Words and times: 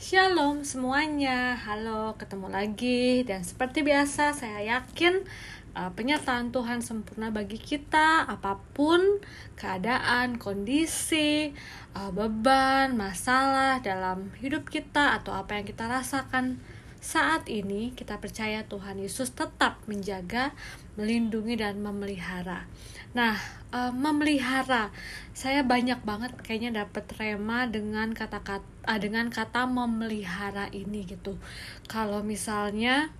Shalom 0.00 0.64
semuanya, 0.64 1.60
halo 1.60 2.16
ketemu 2.16 2.48
lagi. 2.48 3.20
Dan 3.20 3.44
seperti 3.44 3.84
biasa 3.84 4.32
saya 4.32 4.64
yakin 4.64 5.28
uh, 5.76 5.92
penyertaan 5.92 6.56
Tuhan 6.56 6.80
sempurna 6.80 7.28
bagi 7.28 7.60
kita. 7.60 8.24
Apa 8.24 8.64
pun 8.72 9.20
keadaan, 9.60 10.40
kondisi, 10.40 11.52
uh, 11.92 12.08
beban, 12.16 12.96
masalah 12.96 13.84
dalam 13.84 14.32
hidup 14.40 14.72
kita 14.72 15.20
atau 15.20 15.36
apa 15.36 15.60
yang 15.60 15.68
kita 15.68 15.84
rasakan 15.84 16.64
saat 17.00 17.48
ini 17.48 17.96
kita 17.96 18.20
percaya 18.20 18.68
Tuhan 18.68 19.00
Yesus 19.00 19.32
tetap 19.32 19.80
menjaga, 19.88 20.52
melindungi 21.00 21.56
dan 21.56 21.80
memelihara. 21.80 22.68
Nah, 23.16 23.40
uh, 23.72 23.90
memelihara, 23.90 24.92
saya 25.32 25.64
banyak 25.64 26.04
banget 26.04 26.36
kayaknya 26.44 26.84
dapat 26.84 27.08
rema 27.16 27.66
dengan 27.66 28.12
kata-kata 28.12 28.62
uh, 28.84 29.00
dengan 29.00 29.32
kata 29.32 29.64
memelihara 29.64 30.68
ini 30.70 31.08
gitu. 31.08 31.40
Kalau 31.88 32.20
misalnya 32.20 33.10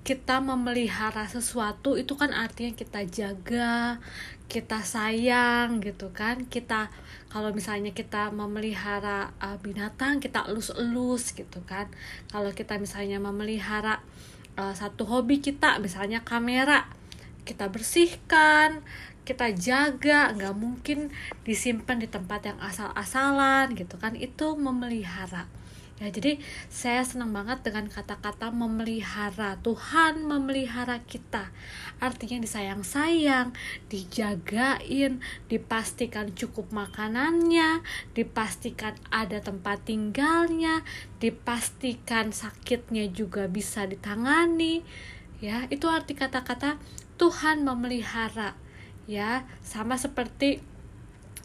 kita 0.00 0.40
memelihara 0.40 1.28
sesuatu 1.28 1.96
itu 1.96 2.16
kan 2.16 2.32
artinya 2.32 2.72
kita 2.72 3.04
jaga, 3.08 4.00
kita 4.50 4.82
sayang 4.82 5.78
gitu 5.78 6.10
kan. 6.10 6.50
Kita 6.50 6.90
kalau 7.30 7.54
misalnya 7.54 7.94
kita 7.94 8.34
memelihara 8.34 9.30
uh, 9.38 9.54
binatang 9.62 10.18
kita 10.18 10.50
elus-elus 10.50 11.30
gitu 11.38 11.62
kan. 11.62 11.86
Kalau 12.26 12.50
kita 12.50 12.74
misalnya 12.82 13.22
memelihara 13.22 14.02
uh, 14.58 14.74
satu 14.74 15.06
hobi 15.06 15.38
kita 15.38 15.78
misalnya 15.78 16.26
kamera, 16.26 16.90
kita 17.46 17.70
bersihkan, 17.70 18.82
kita 19.22 19.54
jaga, 19.54 20.34
nggak 20.34 20.54
mungkin 20.58 21.14
disimpan 21.46 22.02
di 22.02 22.10
tempat 22.10 22.50
yang 22.50 22.58
asal-asalan 22.58 23.78
gitu 23.78 23.94
kan. 24.02 24.18
Itu 24.18 24.58
memelihara 24.58 25.46
Ya, 26.00 26.08
jadi 26.08 26.40
saya 26.72 27.04
senang 27.04 27.28
banget 27.36 27.60
dengan 27.60 27.84
kata-kata 27.92 28.48
memelihara. 28.48 29.60
Tuhan 29.60 30.24
memelihara 30.24 31.04
kita. 31.04 31.52
Artinya 32.00 32.40
disayang-sayang, 32.40 33.52
dijagain, 33.92 35.20
dipastikan 35.52 36.32
cukup 36.32 36.72
makanannya, 36.72 37.84
dipastikan 38.16 38.96
ada 39.12 39.44
tempat 39.44 39.84
tinggalnya, 39.84 40.80
dipastikan 41.20 42.32
sakitnya 42.32 43.12
juga 43.12 43.44
bisa 43.44 43.84
ditangani. 43.84 44.80
Ya, 45.44 45.68
itu 45.68 45.84
arti 45.84 46.16
kata-kata 46.16 46.80
Tuhan 47.20 47.60
memelihara. 47.60 48.56
Ya, 49.04 49.44
sama 49.60 50.00
seperti 50.00 50.64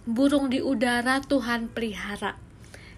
burung 0.08 0.48
di 0.48 0.64
udara 0.64 1.20
Tuhan 1.20 1.68
pelihara 1.68 2.45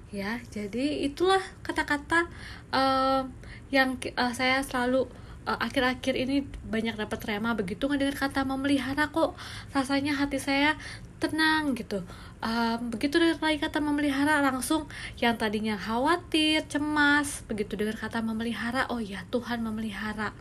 ya 0.07 0.39
jadi 0.47 1.03
itulah 1.03 1.41
kata-kata 1.63 2.31
uh, 2.71 3.27
yang 3.67 3.99
uh, 4.15 4.31
saya 4.31 4.63
selalu 4.63 5.07
uh, 5.47 5.59
akhir-akhir 5.63 6.13
ini 6.15 6.43
banyak 6.67 6.99
dapat 6.99 7.19
rema 7.23 7.55
begitu 7.55 7.87
dengan 7.87 8.15
kata 8.15 8.43
memelihara 8.43 9.07
kok 9.11 9.39
rasanya 9.71 10.15
hati 10.19 10.37
saya 10.37 10.75
tenang 11.17 11.73
gitu. 11.73 12.03
Uh, 12.37 12.77
begitu 12.93 13.17
dengan 13.17 13.41
lagi 13.41 13.57
kata 13.57 13.81
memelihara 13.81 14.45
langsung 14.45 14.85
yang 15.17 15.33
tadinya 15.41 15.73
khawatir 15.73 16.61
cemas 16.69 17.41
begitu 17.49 17.73
dengan 17.73 17.97
kata 17.97 18.21
memelihara 18.21 18.85
oh 18.93 19.01
ya 19.01 19.25
Tuhan 19.33 19.63
memelihara. 19.65 20.35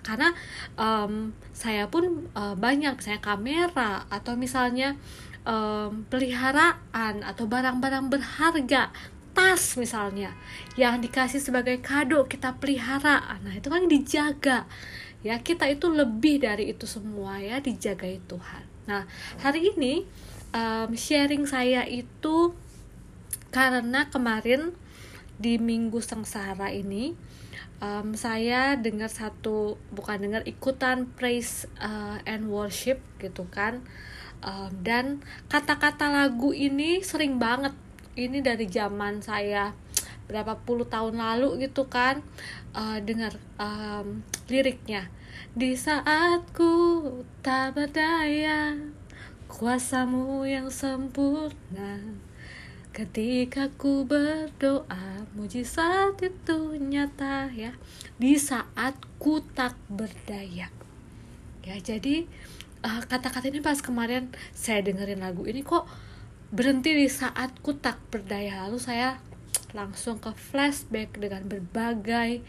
Karena 0.00 0.30
um, 0.78 1.34
saya 1.50 1.90
pun 1.90 2.30
uh, 2.38 2.54
banyak 2.54 2.94
misalnya 2.94 3.20
kamera 3.20 4.06
atau 4.06 4.38
misalnya 4.38 4.94
um, 5.46 6.04
peliharaan 6.10 7.22
atau 7.22 7.46
barang-barang 7.46 8.10
berharga 8.10 8.90
tas 9.36 9.76
misalnya 9.76 10.32
yang 10.80 10.98
dikasih 10.98 11.38
sebagai 11.38 11.78
kado 11.80 12.26
kita 12.26 12.56
pelihara. 12.56 13.38
Nah 13.44 13.52
itu 13.54 13.68
kan 13.68 13.86
dijaga. 13.86 14.66
Ya 15.24 15.40
kita 15.40 15.68
itu 15.70 15.88
lebih 15.88 16.42
dari 16.44 16.72
itu 16.72 16.84
semua 16.84 17.40
ya 17.40 17.62
dijagai 17.62 18.20
Tuhan. 18.26 18.64
Nah 18.90 19.04
hari 19.40 19.72
ini 19.76 20.04
um, 20.56 20.90
sharing 20.96 21.44
saya 21.44 21.84
itu 21.84 22.52
karena 23.52 24.08
kemarin 24.08 24.72
di 25.36 25.60
minggu 25.60 26.00
sengsara 26.00 26.72
ini 26.72 27.12
um, 27.80 28.16
saya 28.16 28.76
dengar 28.76 29.12
satu 29.12 29.76
bukan 29.92 30.16
dengar 30.20 30.42
ikutan 30.48 31.04
praise 31.12 31.68
uh, 31.76 32.20
and 32.24 32.48
worship 32.48 33.00
gitu 33.20 33.44
kan 33.52 33.84
um, 34.46 34.70
dan 34.80 35.20
kata-kata 35.50 36.08
lagu 36.08 36.54
ini 36.54 37.02
sering 37.02 37.42
banget. 37.42 37.74
Ini 38.16 38.40
dari 38.40 38.64
zaman 38.64 39.20
saya 39.20 39.76
berapa 40.24 40.56
puluh 40.64 40.88
tahun 40.88 41.20
lalu 41.20 41.68
gitu 41.68 41.84
kan 41.92 42.24
uh, 42.72 42.96
dengar 43.04 43.36
um, 43.60 44.24
liriknya. 44.48 45.12
Di 45.52 45.76
saatku 45.76 46.72
tak 47.44 47.76
berdaya 47.76 48.72
kuasamu 49.52 50.48
yang 50.48 50.72
sempurna. 50.72 52.00
Ketika 52.96 53.68
ku 53.76 54.08
berdoa 54.08 55.28
mujizat 55.36 56.16
itu 56.24 56.80
nyata 56.80 57.52
ya. 57.52 57.76
Di 58.16 58.40
saat 58.40 58.96
ku 59.20 59.44
tak 59.44 59.76
berdaya 59.92 60.72
ya 61.66 61.74
jadi 61.82 62.30
uh, 62.86 63.02
kata-kata 63.02 63.50
ini 63.50 63.58
pas 63.58 63.82
kemarin 63.82 64.30
saya 64.54 64.86
dengerin 64.86 65.18
lagu 65.18 65.42
ini 65.42 65.66
kok 65.66 65.90
berhenti 66.54 66.94
di 66.94 67.08
saat 67.10 67.58
ku 67.62 67.74
tak 67.74 67.98
berdaya. 68.10 68.66
Lalu 68.66 68.78
saya 68.78 69.18
langsung 69.74 70.22
ke 70.22 70.30
flashback 70.32 71.18
dengan 71.18 71.42
berbagai 71.50 72.46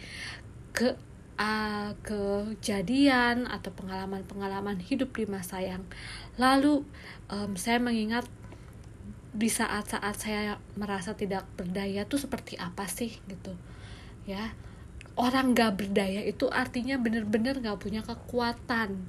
ke 0.72 0.94
uh, 1.42 1.92
kejadian 2.06 3.50
atau 3.50 3.74
pengalaman-pengalaman 3.74 4.78
hidup 4.78 5.18
di 5.18 5.26
masa 5.26 5.66
yang 5.66 5.82
lalu. 6.38 6.86
Um, 7.28 7.58
saya 7.58 7.82
mengingat 7.82 8.30
di 9.38 9.50
saat-saat 9.50 10.16
saya 10.18 10.62
merasa 10.78 11.14
tidak 11.14 11.46
berdaya 11.58 12.06
tuh 12.06 12.22
seperti 12.22 12.58
apa 12.58 12.86
sih 12.86 13.18
gitu. 13.26 13.58
Ya 14.30 14.54
orang 15.18 15.58
gak 15.58 15.82
berdaya 15.82 16.22
itu 16.24 16.46
artinya 16.48 16.96
bener-bener 17.02 17.58
gak 17.58 17.82
punya 17.82 18.06
kekuatan. 18.06 19.02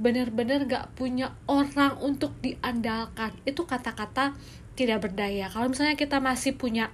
Bener-bener 0.00 0.64
gak 0.64 0.96
punya 0.96 1.36
orang 1.44 2.00
untuk 2.00 2.32
diandalkan. 2.40 3.36
Itu 3.44 3.68
kata-kata 3.68 4.32
tidak 4.74 5.04
berdaya. 5.04 5.52
Kalau 5.52 5.68
misalnya 5.68 5.94
kita 6.00 6.18
masih 6.24 6.56
punya 6.56 6.88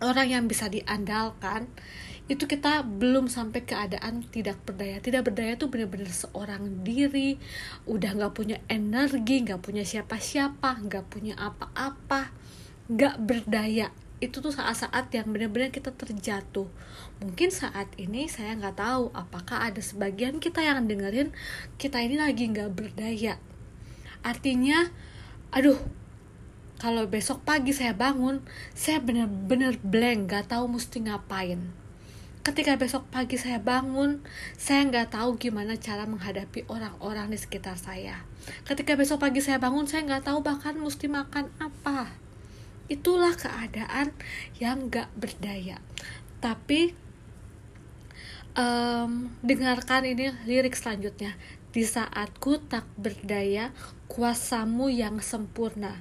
orang 0.00 0.28
yang 0.28 0.44
bisa 0.48 0.72
diandalkan 0.72 1.68
itu 2.26 2.50
kita 2.50 2.82
belum 2.82 3.30
sampai 3.30 3.62
keadaan 3.62 4.26
tidak 4.26 4.58
berdaya. 4.66 4.98
Tidak 4.98 5.22
berdaya 5.22 5.54
itu 5.54 5.70
benar-benar 5.70 6.10
seorang 6.10 6.82
diri 6.82 7.38
udah 7.86 8.10
nggak 8.18 8.34
punya 8.34 8.58
energi 8.66 9.46
nggak 9.46 9.62
punya 9.62 9.86
siapa-siapa 9.86 10.82
nggak 10.90 11.06
punya 11.06 11.38
apa-apa 11.38 12.34
nggak 12.90 13.16
berdaya 13.22 13.94
itu 14.16 14.40
tuh 14.40 14.48
saat-saat 14.48 15.12
yang 15.12 15.28
benar-benar 15.28 15.68
kita 15.68 15.92
terjatuh. 15.92 16.64
Mungkin 17.20 17.52
saat 17.52 17.92
ini 18.00 18.32
saya 18.32 18.56
nggak 18.56 18.80
tahu 18.80 19.12
apakah 19.12 19.68
ada 19.68 19.80
sebagian 19.84 20.40
kita 20.40 20.64
yang 20.64 20.88
dengerin 20.88 21.36
kita 21.76 22.00
ini 22.00 22.16
lagi 22.16 22.48
nggak 22.48 22.72
berdaya. 22.72 23.36
Artinya 24.24 24.88
aduh 25.52 25.76
kalau 26.80 27.08
besok 27.08 27.44
pagi 27.44 27.76
saya 27.76 27.92
bangun 27.92 28.40
saya 28.72 29.04
benar-benar 29.04 29.76
blank 29.84 30.32
nggak 30.32 30.44
tahu 30.48 30.64
mesti 30.64 31.04
ngapain. 31.04 31.60
Ketika 32.40 32.78
besok 32.80 33.04
pagi 33.12 33.36
saya 33.36 33.60
bangun 33.60 34.24
saya 34.56 34.88
nggak 34.88 35.12
tahu 35.12 35.36
gimana 35.36 35.76
cara 35.76 36.08
menghadapi 36.08 36.64
orang-orang 36.72 37.28
di 37.28 37.36
sekitar 37.36 37.76
saya. 37.76 38.24
Ketika 38.64 38.96
besok 38.96 39.20
pagi 39.20 39.44
saya 39.44 39.60
bangun 39.60 39.84
saya 39.84 40.08
nggak 40.08 40.24
tahu 40.24 40.40
bahkan 40.40 40.72
mesti 40.80 41.04
makan 41.04 41.52
apa 41.60 42.25
itulah 42.86 43.34
keadaan 43.34 44.14
yang 44.62 44.90
gak 44.90 45.10
berdaya. 45.18 45.82
Tapi 46.38 46.94
um, 48.56 49.30
dengarkan 49.44 50.08
ini 50.08 50.32
lirik 50.48 50.74
selanjutnya. 50.74 51.36
Di 51.70 51.84
saatku 51.84 52.56
tak 52.72 52.88
berdaya 52.96 53.70
kuasamu 54.08 54.88
yang 54.88 55.20
sempurna. 55.20 56.00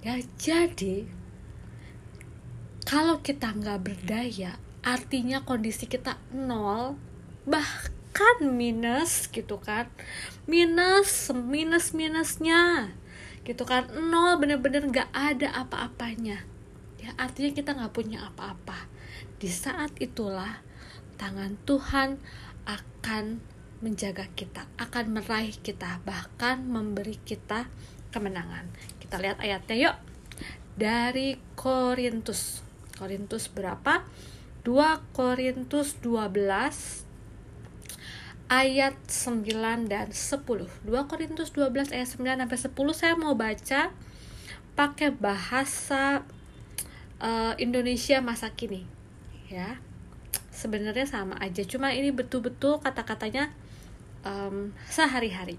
Ya 0.00 0.18
jadi 0.40 1.06
kalau 2.82 3.22
kita 3.22 3.54
nggak 3.54 3.80
berdaya 3.86 4.58
artinya 4.82 5.46
kondisi 5.46 5.86
kita 5.86 6.18
nol 6.34 6.98
bahkan 7.46 8.40
minus 8.42 9.28
gitu 9.28 9.60
kan. 9.60 9.86
Minus 10.48 11.30
minus 11.30 11.92
minusnya 11.92 12.90
gitu 13.42 13.66
kan 13.66 13.90
nol 13.90 14.38
bener-bener 14.38 14.86
gak 14.90 15.10
ada 15.10 15.50
apa-apanya. 15.66 16.46
Ya 17.02 17.10
artinya 17.18 17.50
kita 17.50 17.74
nggak 17.74 17.94
punya 17.94 18.22
apa-apa. 18.30 18.86
Di 19.42 19.50
saat 19.50 19.90
itulah 19.98 20.62
tangan 21.18 21.58
Tuhan 21.66 22.22
akan 22.62 23.42
menjaga 23.82 24.30
kita 24.38 24.70
akan 24.78 25.18
meraih 25.18 25.58
kita 25.58 25.98
bahkan 26.06 26.62
memberi 26.62 27.18
kita 27.18 27.66
kemenangan. 28.14 28.70
Kita 29.02 29.18
lihat 29.18 29.42
ayatnya 29.42 29.76
yuk. 29.90 29.96
Dari 30.78 31.34
Korintus. 31.58 32.62
Korintus 32.94 33.50
berapa? 33.50 34.06
2 34.62 35.10
Korintus 35.10 35.98
12 35.98 37.11
ayat 38.52 38.92
9 39.08 39.48
dan 39.88 40.12
10. 40.12 40.44
2 40.44 41.08
Korintus 41.08 41.56
12 41.56 41.88
ayat 41.96 42.04
9 42.04 42.20
sampai 42.20 42.58
10 42.60 42.92
saya 42.92 43.14
mau 43.16 43.32
baca 43.32 43.88
pakai 44.76 45.08
bahasa 45.08 46.20
uh, 47.16 47.56
Indonesia 47.56 48.20
masa 48.20 48.52
kini. 48.52 48.84
Ya. 49.48 49.80
Sebenarnya 50.52 51.08
sama 51.08 51.40
aja, 51.40 51.64
cuma 51.64 51.96
ini 51.96 52.12
betul-betul 52.12 52.76
kata-katanya 52.84 53.56
um, 54.20 54.76
sehari-hari. 54.84 55.56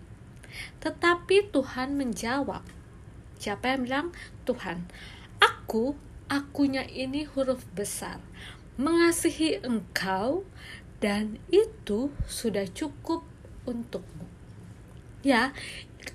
Tetapi 0.85 1.49
Tuhan 1.49 1.97
menjawab. 1.97 2.61
Siapa 3.41 3.73
yang 3.73 3.89
bilang? 3.89 4.07
Tuhan. 4.45 4.85
Aku, 5.41 5.97
akunya 6.29 6.85
ini 6.85 7.25
huruf 7.25 7.65
besar 7.73 8.21
mengasihi 8.73 9.61
engkau 9.61 10.41
dan 11.03 11.35
itu 11.51 12.07
sudah 12.31 12.63
cukup 12.71 13.27
untukmu. 13.67 14.23
Ya, 15.19 15.51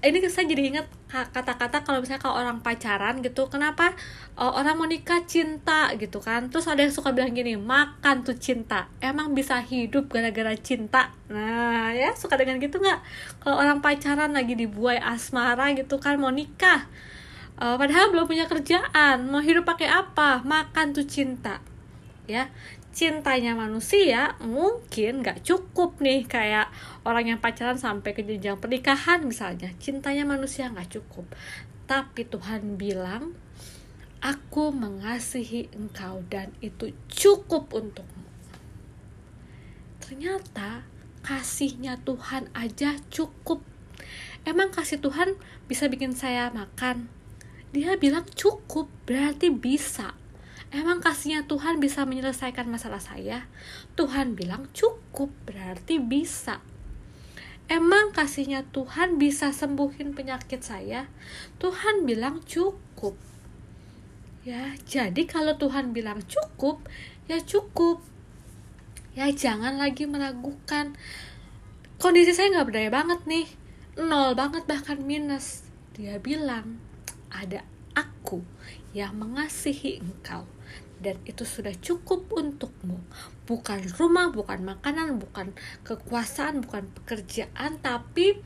ini 0.00 0.20
saya 0.28 0.48
jadi 0.48 0.72
ingat 0.72 0.88
kata-kata 1.08 1.80
kalau 1.84 2.00
misalnya 2.00 2.20
kalau 2.20 2.40
orang 2.40 2.60
pacaran 2.64 3.20
gitu, 3.20 3.48
kenapa 3.52 3.92
uh, 4.36 4.52
orang 4.52 4.80
mau 4.80 4.88
nikah 4.88 5.24
cinta 5.28 5.92
gitu 5.96 6.24
kan? 6.24 6.48
Terus 6.48 6.68
ada 6.68 6.80
yang 6.84 6.92
suka 6.92 7.12
bilang 7.12 7.36
gini, 7.36 7.56
makan 7.56 8.24
tuh 8.24 8.36
cinta. 8.36 8.88
Emang 9.00 9.36
bisa 9.36 9.60
hidup 9.60 10.08
gara-gara 10.08 10.56
cinta? 10.56 11.12
Nah, 11.28 11.92
ya 11.92 12.16
suka 12.16 12.40
dengan 12.40 12.56
gitu 12.60 12.80
nggak? 12.80 13.00
Kalau 13.44 13.56
orang 13.60 13.84
pacaran 13.84 14.32
lagi 14.32 14.56
dibuai 14.56 15.00
asmara 15.00 15.72
gitu 15.76 16.00
kan 16.00 16.16
mau 16.16 16.32
nikah, 16.32 16.88
uh, 17.60 17.76
padahal 17.76 18.12
belum 18.12 18.28
punya 18.28 18.44
kerjaan, 18.44 19.28
mau 19.28 19.40
hidup 19.40 19.68
pakai 19.68 19.88
apa? 19.88 20.44
Makan 20.44 20.96
tuh 20.96 21.04
cinta 21.04 21.60
ya 22.28 22.52
cintanya 22.98 23.54
manusia 23.54 24.34
mungkin 24.42 25.22
nggak 25.22 25.46
cukup 25.46 26.02
nih 26.02 26.26
kayak 26.26 26.66
orang 27.06 27.30
yang 27.30 27.38
pacaran 27.38 27.78
sampai 27.78 28.10
ke 28.10 28.26
jenjang 28.26 28.58
pernikahan 28.58 29.22
misalnya. 29.22 29.70
Cintanya 29.78 30.26
manusia 30.26 30.66
nggak 30.66 30.98
cukup. 30.98 31.30
Tapi 31.86 32.26
Tuhan 32.26 32.74
bilang 32.74 33.38
aku 34.18 34.74
mengasihi 34.74 35.70
engkau 35.78 36.26
dan 36.26 36.50
itu 36.58 36.90
cukup 37.06 37.70
untukmu. 37.70 38.26
Ternyata 40.02 40.82
kasihnya 41.22 42.02
Tuhan 42.02 42.50
aja 42.50 42.98
cukup. 43.14 43.62
Emang 44.42 44.74
kasih 44.74 44.98
Tuhan 44.98 45.38
bisa 45.70 45.86
bikin 45.86 46.18
saya 46.18 46.50
makan? 46.50 47.06
Dia 47.70 47.94
bilang 47.94 48.26
cukup 48.34 48.90
berarti 49.06 49.54
bisa 49.54 50.18
Emang 50.68 51.00
kasihnya 51.00 51.48
Tuhan 51.48 51.80
bisa 51.80 52.04
menyelesaikan 52.04 52.68
masalah 52.68 53.00
saya? 53.00 53.48
Tuhan 53.96 54.36
bilang 54.36 54.68
cukup, 54.76 55.32
berarti 55.48 55.96
bisa. 55.96 56.60
Emang 57.72 58.12
kasihnya 58.12 58.68
Tuhan 58.68 59.16
bisa 59.16 59.48
sembuhin 59.52 60.12
penyakit 60.12 60.60
saya? 60.60 61.08
Tuhan 61.56 62.04
bilang 62.04 62.44
cukup. 62.44 63.16
Ya, 64.44 64.76
jadi 64.84 65.24
kalau 65.24 65.56
Tuhan 65.56 65.96
bilang 65.96 66.20
cukup, 66.28 66.84
ya 67.28 67.40
cukup. 67.40 68.04
Ya 69.16 69.32
jangan 69.32 69.80
lagi 69.80 70.04
meragukan. 70.04 70.96
Kondisi 71.96 72.36
saya 72.36 72.52
nggak 72.52 72.68
berdaya 72.68 72.90
banget 72.92 73.20
nih, 73.24 73.48
nol 73.96 74.36
banget 74.36 74.68
bahkan 74.68 75.00
minus. 75.00 75.64
Dia 75.96 76.20
bilang 76.20 76.76
ada 77.32 77.64
aku 77.98 78.46
yang 78.94 79.18
mengasihi 79.18 79.98
engkau 79.98 80.46
dan 81.02 81.18
itu 81.26 81.46
sudah 81.46 81.74
cukup 81.78 82.30
untukmu. 82.30 82.98
Bukan 83.46 83.86
rumah, 83.98 84.30
bukan 84.30 84.62
makanan, 84.66 85.22
bukan 85.22 85.54
kekuasaan, 85.86 86.62
bukan 86.62 86.90
pekerjaan, 87.02 87.78
tapi 87.82 88.38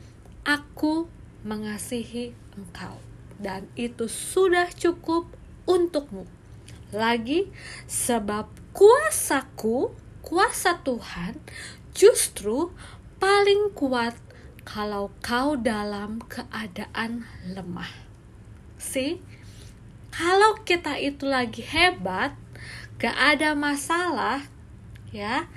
aku 0.45 1.09
mengasihi 1.43 2.33
engkau 2.55 2.95
dan 3.41 3.67
itu 3.75 4.07
sudah 4.07 4.69
cukup 4.71 5.27
untukmu. 5.65 6.23
Lagi 6.93 7.49
sebab 7.89 8.47
kuasaku, 8.71 9.91
kuasa 10.21 10.79
Tuhan 10.85 11.41
justru 11.97 12.69
paling 13.17 13.73
kuat 13.73 14.13
kalau 14.63 15.11
kau 15.19 15.59
dalam 15.59 16.23
keadaan 16.29 17.27
lemah. 17.49 17.89
See? 18.79 19.19
Kalau 20.13 20.61
kita 20.61 21.01
itu 21.01 21.25
lagi 21.25 21.65
hebat, 21.65 22.37
gak 23.01 23.17
ada 23.17 23.57
masalah 23.57 24.45
ya 25.09 25.49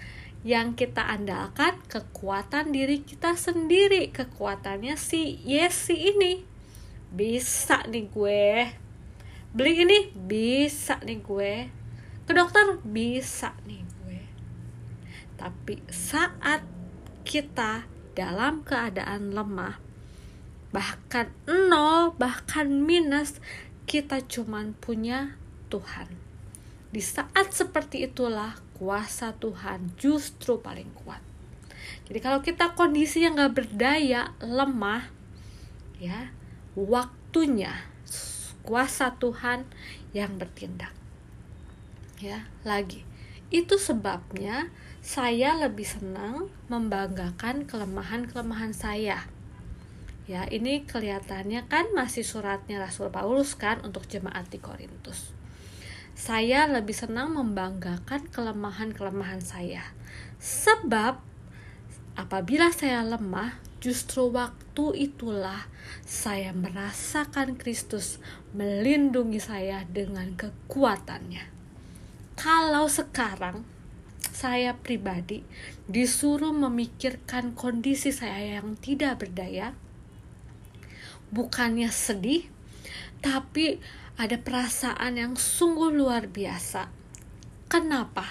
yang 0.47 0.73
kita 0.73 1.05
andalkan 1.05 1.77
kekuatan 1.93 2.73
diri 2.73 3.05
kita 3.05 3.37
sendiri 3.37 4.09
kekuatannya 4.09 4.97
si 4.97 5.45
Yesi 5.45 6.17
ini. 6.17 6.41
Bisa 7.13 7.85
nih 7.85 8.09
gue. 8.09 8.73
Beli 9.53 9.73
ini 9.85 9.99
bisa 10.17 11.05
nih 11.05 11.21
gue. 11.21 11.55
Ke 12.25 12.33
dokter 12.33 12.81
bisa 12.81 13.53
nih 13.69 13.85
gue. 13.85 14.21
Tapi 15.37 15.85
saat 15.93 16.65
kita 17.29 17.85
dalam 18.17 18.65
keadaan 18.65 19.37
lemah 19.37 19.85
bahkan 20.73 21.33
nol 21.45 22.13
bahkan 22.17 22.69
minus 22.69 23.41
kita 23.87 24.21
cuman 24.27 24.75
punya 24.77 25.39
Tuhan 25.71 26.27
di 26.97 27.03
saat 27.03 27.51
seperti 27.51 28.07
itulah 28.07 28.57
kuasa 28.79 29.37
Tuhan 29.37 29.93
justru 30.01 30.63
paling 30.63 30.89
kuat. 31.05 31.21
Jadi 32.09 32.19
kalau 32.25 32.41
kita 32.41 32.73
kondisi 32.73 33.21
yang 33.21 33.37
gak 33.37 33.53
berdaya, 33.53 34.33
lemah, 34.39 35.11
ya 36.01 36.31
waktunya 36.73 37.73
kuasa 38.65 39.13
Tuhan 39.21 39.69
yang 40.17 40.41
bertindak. 40.41 40.93
Ya, 42.17 42.49
lagi. 42.65 43.05
Itu 43.53 43.77
sebabnya 43.77 44.73
saya 45.05 45.53
lebih 45.55 45.85
senang 45.85 46.49
membanggakan 46.73 47.69
kelemahan-kelemahan 47.69 48.73
saya. 48.73 49.29
Ya, 50.27 50.43
ini 50.51 50.83
kelihatannya 50.83 51.71
kan 51.71 51.95
masih 51.95 52.27
suratnya 52.27 52.83
Rasul 52.83 53.15
Paulus 53.15 53.55
kan 53.55 53.79
untuk 53.87 54.11
jemaat 54.11 54.51
di 54.51 54.59
Korintus 54.59 55.37
saya 56.17 56.65
lebih 56.65 56.97
senang 56.97 57.37
membanggakan 57.37 58.33
kelemahan-kelemahan 58.33 59.45
saya. 59.45 59.85
Sebab 60.41 61.21
apabila 62.17 62.73
saya 62.73 63.05
lemah, 63.05 63.61
justru 63.85 64.33
waktu 64.33 65.13
itulah 65.13 65.69
saya 66.09 66.57
merasakan 66.57 67.61
Kristus 67.61 68.17
melindungi 68.57 69.37
saya 69.37 69.85
dengan 69.85 70.33
kekuatannya. 70.41 71.53
Kalau 72.41 72.89
sekarang 72.89 73.69
saya 74.33 74.73
pribadi 74.73 75.45
disuruh 75.85 76.57
memikirkan 76.57 77.53
kondisi 77.53 78.09
saya 78.09 78.57
yang 78.57 78.73
tidak 78.81 79.21
berdaya, 79.21 79.77
bukannya 81.31 81.91
sedih, 81.91 82.47
tapi 83.25 83.81
ada 84.17 84.37
perasaan 84.41 85.21
yang 85.21 85.35
sungguh 85.37 85.93
luar 85.93 86.29
biasa. 86.29 86.89
Kenapa? 87.67 88.25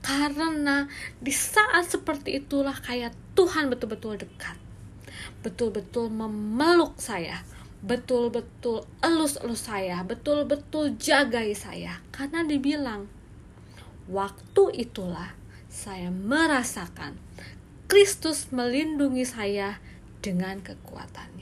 Karena 0.00 0.88
di 1.20 1.32
saat 1.34 1.92
seperti 1.92 2.40
itulah 2.40 2.72
kayak 2.72 3.12
Tuhan 3.36 3.68
betul-betul 3.68 4.16
dekat. 4.16 4.56
Betul-betul 5.44 6.08
memeluk 6.08 6.96
saya. 6.96 7.44
Betul-betul 7.80 8.84
elus-elus 9.04 9.68
saya. 9.68 10.00
Betul-betul 10.04 10.96
jagai 10.96 11.52
saya. 11.52 12.00
Karena 12.12 12.44
dibilang, 12.44 13.08
waktu 14.08 14.64
itulah 14.80 15.36
saya 15.68 16.08
merasakan 16.08 17.16
Kristus 17.88 18.52
melindungi 18.52 19.24
saya 19.24 19.80
dengan 20.20 20.60
kekuatannya. 20.60 21.39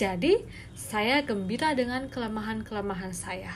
Jadi, 0.00 0.40
saya 0.72 1.20
gembira 1.20 1.76
dengan 1.76 2.08
kelemahan-kelemahan 2.08 3.12
saya. 3.12 3.52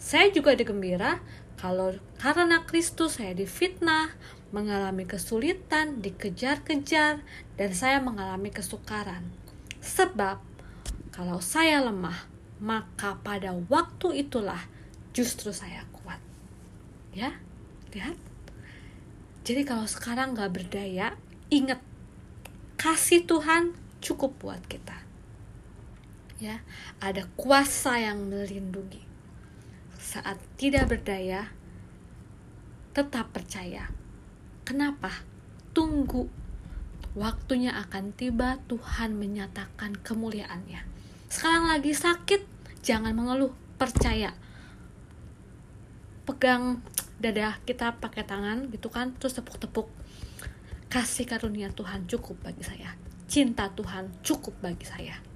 Saya 0.00 0.32
juga 0.32 0.56
digembira 0.56 1.20
kalau 1.60 1.92
karena 2.16 2.64
Kristus 2.64 3.20
saya 3.20 3.36
difitnah, 3.36 4.16
mengalami 4.48 5.04
kesulitan, 5.04 6.00
dikejar-kejar, 6.00 7.20
dan 7.60 7.70
saya 7.76 8.00
mengalami 8.00 8.48
kesukaran. 8.48 9.28
Sebab 9.84 10.40
kalau 11.12 11.44
saya 11.44 11.84
lemah, 11.84 12.32
maka 12.64 13.20
pada 13.20 13.52
waktu 13.68 14.24
itulah 14.24 14.64
justru 15.12 15.52
saya 15.52 15.84
kuat. 16.00 16.20
Ya, 17.12 17.36
lihat. 17.92 18.16
Jadi 19.44 19.68
kalau 19.68 19.84
sekarang 19.84 20.32
gak 20.32 20.48
berdaya, 20.48 21.12
ingat 21.52 21.84
kasih 22.80 23.28
Tuhan 23.28 23.76
cukup 24.00 24.40
buat 24.40 24.64
kita 24.64 25.03
ya 26.44 26.60
ada 27.00 27.24
kuasa 27.40 27.96
yang 27.96 28.28
melindungi 28.28 29.14
saat 30.14 30.38
tidak 30.60 30.94
berdaya, 30.94 31.48
tetap 32.94 33.32
percaya. 33.34 33.90
Kenapa? 34.62 35.10
Tunggu. 35.74 36.30
Waktunya 37.18 37.74
akan 37.74 38.14
tiba 38.14 38.62
Tuhan 38.70 39.18
menyatakan 39.18 39.98
kemuliaannya. 39.98 40.86
Sekarang 41.26 41.66
lagi 41.66 41.90
sakit, 41.96 42.46
jangan 42.86 43.10
mengeluh, 43.10 43.50
percaya. 43.74 44.36
Pegang 46.28 46.78
dada 47.18 47.58
kita 47.66 47.98
pakai 47.98 48.22
tangan 48.22 48.70
gitu 48.70 48.92
kan, 48.94 49.18
terus 49.18 49.34
tepuk-tepuk. 49.34 49.90
Kasih 50.92 51.26
karunia 51.26 51.74
Tuhan 51.74 52.06
cukup 52.06 52.38
bagi 52.44 52.62
saya. 52.62 52.94
Cinta 53.26 53.66
Tuhan 53.72 54.14
cukup 54.22 54.54
bagi 54.62 54.86
saya. 54.86 55.33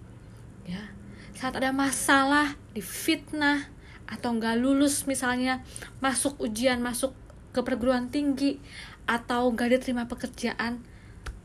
Ya. 0.69 0.93
Saat 1.33 1.57
ada 1.57 1.73
masalah, 1.73 2.61
difitnah, 2.77 3.73
atau 4.09 4.33
nggak 4.37 4.57
lulus 4.57 5.05
misalnya 5.05 5.61
masuk 6.01 6.41
ujian 6.41 6.81
masuk 6.81 7.13
ke 7.53 7.61
perguruan 7.61 8.09
tinggi 8.09 8.57
atau 9.05 9.53
nggak 9.53 9.81
diterima 9.81 10.09
pekerjaan 10.09 10.81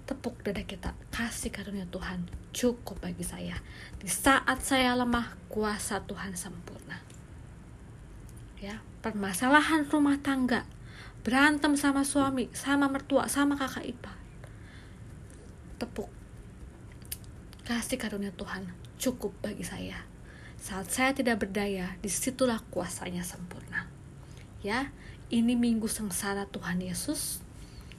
tepuk 0.08 0.40
dada 0.44 0.64
kita. 0.64 0.96
Kasih 1.12 1.52
karunia 1.52 1.88
Tuhan. 1.88 2.28
Cukup 2.56 3.04
bagi 3.04 3.24
saya. 3.24 3.56
Di 4.00 4.08
saat 4.08 4.64
saya 4.64 4.96
lemah 4.96 5.36
kuasa 5.52 6.04
Tuhan 6.04 6.36
sempurna. 6.36 7.00
Ya 8.60 8.80
permasalahan 9.04 9.88
rumah 9.92 10.20
tangga. 10.24 10.64
Berantem 11.24 11.76
sama 11.80 12.04
suami 12.04 12.52
sama 12.52 12.92
mertua 12.92 13.28
sama 13.32 13.56
kakak 13.56 13.88
ipar. 13.88 14.16
Tepuk 15.80 16.12
kasih 17.64 18.00
karunia 18.00 18.36
Tuhan 18.36 18.68
cukup 19.00 19.32
bagi 19.40 19.64
saya 19.64 20.14
saat 20.64 20.88
saya 20.96 21.12
tidak 21.12 21.44
berdaya, 21.44 22.00
di 22.00 22.08
situlah 22.08 22.64
kuasanya 22.72 23.20
sempurna. 23.20 23.84
Ya, 24.64 24.96
ini 25.28 25.60
minggu 25.60 25.92
sengsara 25.92 26.48
Tuhan 26.48 26.80
Yesus. 26.80 27.44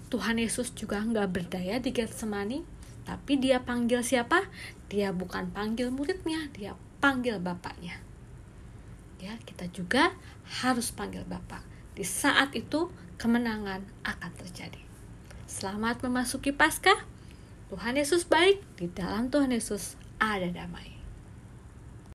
Tuhan 0.08 0.40
Yesus 0.40 0.72
juga 0.72 1.04
nggak 1.04 1.28
berdaya 1.28 1.76
di 1.76 1.92
Getsemani, 1.92 2.64
tapi 3.04 3.36
dia 3.36 3.60
panggil 3.60 4.00
siapa? 4.00 4.48
Dia 4.88 5.12
bukan 5.12 5.52
panggil 5.52 5.92
muridnya, 5.92 6.48
dia 6.56 6.72
panggil 7.04 7.36
bapaknya. 7.36 8.00
Ya, 9.20 9.36
kita 9.44 9.68
juga 9.68 10.16
harus 10.64 10.88
panggil 10.88 11.28
bapak. 11.28 11.60
Di 11.92 12.08
saat 12.08 12.56
itu 12.56 12.88
kemenangan 13.20 13.84
akan 14.08 14.32
terjadi. 14.40 14.80
Selamat 15.44 16.00
memasuki 16.00 16.48
Paskah. 16.48 17.13
Tuhan 17.72 17.96
Yesus 17.96 18.28
baik, 18.28 18.60
di 18.76 18.86
dalam 18.92 19.32
Tuhan 19.32 19.52
Yesus 19.52 19.96
ada 20.20 20.46
damai. 20.48 20.93